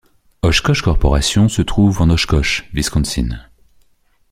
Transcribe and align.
Oshkosh 0.41 0.81
Corporation 0.81 1.47
se 1.47 1.61
trouve 1.61 2.01
en 2.01 2.09
Oshkosh, 2.09 2.67
Wisconsin. 2.73 3.37